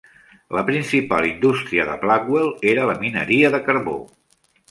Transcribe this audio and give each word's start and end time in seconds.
La 0.59 0.61
principal 0.69 1.27
indústria 1.31 1.85
de 1.91 1.99
Blackwell 2.07 2.49
era 2.73 2.89
la 2.93 2.97
mineria 3.05 3.55
de 3.57 3.63
carbó. 3.71 3.97